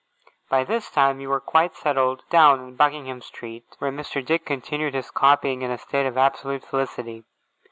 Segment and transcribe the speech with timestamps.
[0.49, 4.25] By this time, we were quite settled down in Buckingham Street, where Mr.
[4.25, 7.23] Dick continued his copying in a state of absolute felicity.